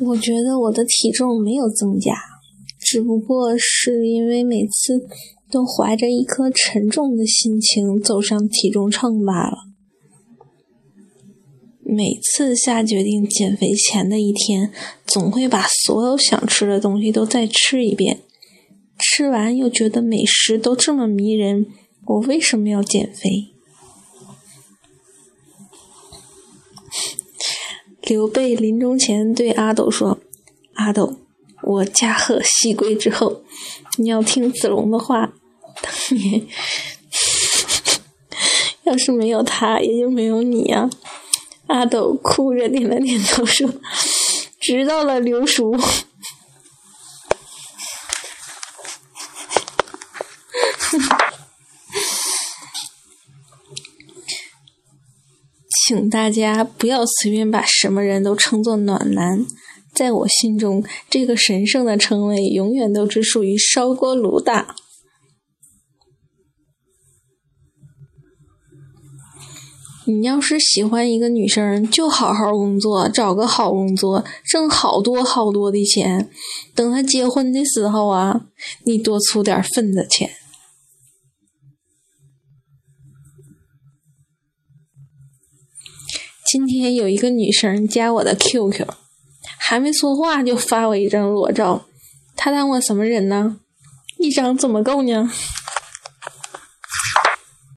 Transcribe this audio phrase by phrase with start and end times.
[0.00, 2.14] 我觉得我的体重没有增加，
[2.78, 5.06] 只不过是因为每次
[5.50, 9.56] 都怀着一颗沉重的心情走上体重秤罢了。
[11.82, 14.70] 每次下决定减肥前的一天，
[15.06, 18.20] 总会把所有想吃的东西都再吃一遍，
[18.98, 21.66] 吃完又觉得美食都这么迷人，
[22.06, 23.48] 我为什么要减肥？
[28.08, 30.18] 刘备临终前对阿斗说
[30.74, 31.18] ：“阿斗，
[31.62, 33.42] 我驾鹤西归之后，
[33.98, 35.34] 你要听子龙的话。
[35.82, 36.46] 当年
[38.84, 40.88] 要是没有他，也就没有你呀。”
[41.68, 43.68] 阿斗哭着点了点头，说
[44.58, 45.76] ：“知道了，刘叔。”
[55.88, 59.46] 请大家不要随便把什么人都称作暖男，
[59.94, 64.66] 在我心中，这个神圣的称谓永远都只属于烧锅炉的。
[70.04, 76.28] 你要是喜欢一个女生，就好好工作，找个好工作，挣好多好多的钱。
[76.74, 78.42] 等她结婚的时候啊，
[78.84, 80.28] 你多出点份子钱。
[86.50, 88.86] 今天有一个女生加我的 QQ，
[89.58, 91.84] 还没说话就发我一张裸照，
[92.36, 93.58] 她当我什么人呢？
[94.16, 95.30] 一张怎么够呢？